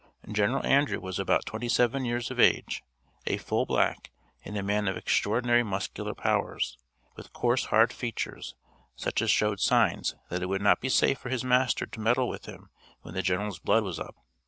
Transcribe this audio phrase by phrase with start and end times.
[0.31, 2.83] General Andrew was about twenty seven years of age,
[3.27, 4.09] a full black,
[4.43, 6.79] and a man of extraordinary muscular powers,
[7.15, 8.55] with coarse hard features,
[8.95, 12.27] such as showed signs that it would not be safe for his master to meddle
[12.27, 12.71] with him
[13.03, 14.15] when the General's blood was up.